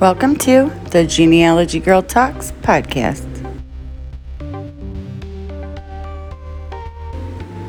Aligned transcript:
Welcome 0.00 0.36
to 0.36 0.70
the 0.92 1.04
Genealogy 1.04 1.80
Girl 1.80 2.02
Talks 2.02 2.52
podcast. 2.62 3.26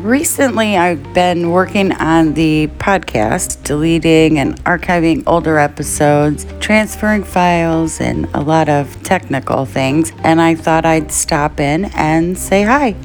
Recently, 0.00 0.76
I've 0.76 1.14
been 1.14 1.52
working 1.52 1.92
on 1.92 2.34
the 2.34 2.66
podcast, 2.78 3.62
deleting 3.62 4.40
and 4.40 4.60
archiving 4.64 5.22
older 5.28 5.60
episodes, 5.60 6.48
transferring 6.58 7.22
files, 7.22 8.00
and 8.00 8.24
a 8.34 8.40
lot 8.40 8.68
of 8.68 9.00
technical 9.04 9.64
things. 9.64 10.12
And 10.24 10.42
I 10.42 10.56
thought 10.56 10.84
I'd 10.84 11.12
stop 11.12 11.60
in 11.60 11.84
and 11.94 12.36
say 12.36 12.64
hi. 12.64 12.96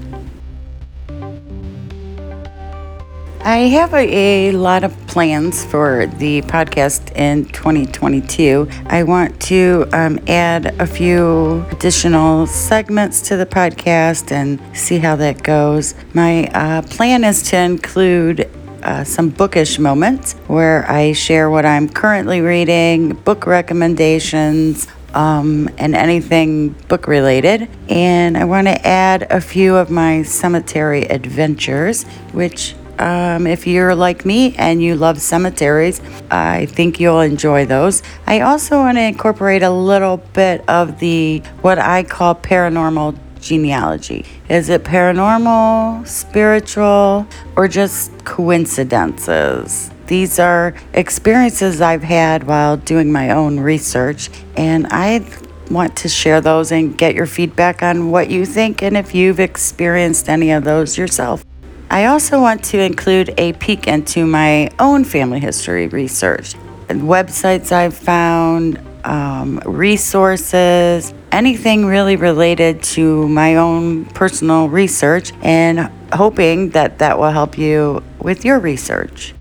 I 3.43 3.69
have 3.69 3.95
a, 3.95 4.49
a, 4.49 4.51
lot 4.51 4.83
of 4.83 4.95
plans 5.07 5.65
for 5.65 6.05
the 6.05 6.43
podcast 6.43 7.11
in 7.15 7.45
2022. 7.45 8.69
I 8.85 9.01
want 9.01 9.41
to 9.41 9.89
um, 9.93 10.19
add 10.27 10.79
a 10.79 10.85
few 10.85 11.65
additional 11.71 12.45
segments 12.45 13.19
to 13.29 13.37
the 13.37 13.47
podcast 13.47 14.31
and 14.31 14.61
see 14.77 14.99
how 14.99 15.15
that 15.15 15.41
goes. 15.41 15.95
My 16.13 16.45
uh, 16.53 16.83
plan 16.83 17.23
is 17.23 17.41
to 17.49 17.57
include 17.57 18.47
uh, 18.83 19.03
some 19.03 19.29
bookish 19.29 19.79
moments 19.79 20.33
where 20.45 20.87
I 20.87 21.13
share 21.13 21.49
what 21.49 21.65
I'm 21.65 21.89
currently 21.89 22.41
reading, 22.41 23.13
book 23.15 23.47
recommendations, 23.47 24.87
um, 25.15 25.67
and 25.79 25.95
anything 25.95 26.69
book 26.87 27.07
related. 27.07 27.67
And 27.89 28.37
I 28.37 28.45
want 28.45 28.67
to 28.67 28.87
add 28.87 29.23
a 29.31 29.41
few 29.41 29.77
of 29.77 29.89
my 29.89 30.21
cemetery 30.21 31.05
adventures, 31.05 32.03
which 32.33 32.75
um, 32.99 33.47
if 33.47 33.67
you're 33.67 33.95
like 33.95 34.25
me 34.25 34.55
and 34.57 34.81
you 34.81 34.95
love 34.95 35.21
cemeteries, 35.21 36.01
I 36.29 36.65
think 36.67 36.99
you'll 36.99 37.21
enjoy 37.21 37.65
those. 37.65 38.03
I 38.27 38.41
also 38.41 38.77
want 38.79 38.97
to 38.97 39.03
incorporate 39.03 39.63
a 39.63 39.71
little 39.71 40.17
bit 40.17 40.67
of 40.69 40.99
the 40.99 41.39
what 41.61 41.79
I 41.79 42.03
call 42.03 42.35
paranormal 42.35 43.17
genealogy. 43.39 44.25
Is 44.49 44.69
it 44.69 44.83
paranormal, 44.83 46.07
spiritual, 46.07 47.27
or 47.55 47.67
just 47.67 48.11
coincidences? 48.23 49.91
These 50.07 50.39
are 50.39 50.73
experiences 50.93 51.81
I've 51.81 52.03
had 52.03 52.43
while 52.43 52.77
doing 52.77 53.11
my 53.11 53.31
own 53.31 53.59
research, 53.59 54.29
and 54.57 54.87
I 54.91 55.25
want 55.69 55.95
to 55.97 56.09
share 56.09 56.41
those 56.41 56.71
and 56.71 56.97
get 56.97 57.15
your 57.15 57.25
feedback 57.25 57.81
on 57.81 58.11
what 58.11 58.29
you 58.29 58.45
think 58.45 58.83
and 58.83 58.97
if 58.97 59.15
you've 59.15 59.39
experienced 59.39 60.27
any 60.27 60.51
of 60.51 60.65
those 60.65 60.97
yourself. 60.97 61.45
I 61.91 62.05
also 62.05 62.39
want 62.39 62.63
to 62.71 62.79
include 62.79 63.33
a 63.37 63.51
peek 63.51 63.85
into 63.85 64.25
my 64.25 64.69
own 64.79 65.03
family 65.03 65.41
history 65.41 65.89
research, 65.89 66.55
websites 66.87 67.73
I've 67.73 67.93
found, 67.93 68.79
um, 69.03 69.59
resources, 69.65 71.13
anything 71.33 71.85
really 71.85 72.15
related 72.15 72.81
to 72.95 73.27
my 73.27 73.57
own 73.57 74.05
personal 74.05 74.69
research, 74.69 75.33
and 75.41 75.91
hoping 76.13 76.69
that 76.69 76.99
that 76.99 77.19
will 77.19 77.31
help 77.31 77.57
you 77.57 78.01
with 78.21 78.45
your 78.45 78.59
research. 78.59 79.33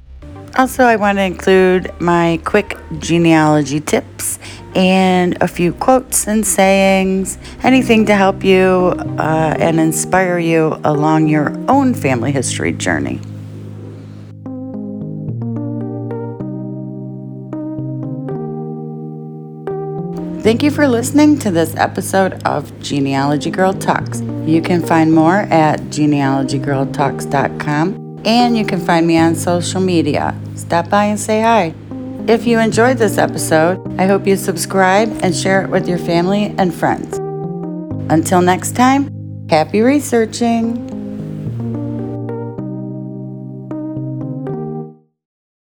Also, 0.57 0.85
I 0.85 0.97
want 0.97 1.19
to 1.19 1.23
include 1.23 1.93
my 2.01 2.41
quick 2.45 2.77
genealogy 2.99 3.81
tips 3.81 4.39
and 4.75 5.37
a 5.41 5.49
few 5.49 5.73
quotes 5.73 6.27
and 6.27 6.47
sayings, 6.47 7.39
anything 7.63 8.05
to 8.07 8.15
help 8.15 8.45
you 8.45 8.95
uh, 9.19 9.55
and 9.59 9.81
inspire 9.81 10.39
you 10.39 10.79
along 10.85 11.29
your 11.29 11.57
own 11.69 11.95
family 11.95 12.33
history 12.33 12.73
journey. 12.73 13.21
Thank 20.43 20.63
you 20.63 20.71
for 20.71 20.89
listening 20.89 21.39
to 21.41 21.51
this 21.51 21.77
episode 21.77 22.43
of 22.47 22.81
Genealogy 22.81 23.51
Girl 23.51 23.75
Talks. 23.75 24.23
You 24.47 24.63
can 24.63 24.83
find 24.83 25.13
more 25.13 25.41
at 25.51 25.81
genealogygirltalks.com 25.91 28.23
and 28.25 28.57
you 28.57 28.65
can 28.65 28.81
find 28.81 29.07
me 29.07 29.19
on 29.19 29.35
social 29.35 29.83
media. 29.83 30.35
Stop 30.55 30.89
by 30.89 31.05
and 31.05 31.19
say 31.19 31.43
hi. 31.43 31.75
If 32.29 32.47
you 32.47 32.59
enjoyed 32.59 32.99
this 32.99 33.19
episode, 33.19 33.81
I 33.99 34.07
hope 34.07 34.27
you 34.27 34.37
subscribe 34.37 35.09
and 35.23 35.35
share 35.35 35.63
it 35.63 35.71
with 35.71 35.89
your 35.89 35.99
family 35.99 36.55
and 36.59 36.75
friends. 36.75 37.19
Until 38.11 38.43
next 38.43 38.77
time, 38.77 39.11
happy 39.49 39.81
researching. 39.81 40.90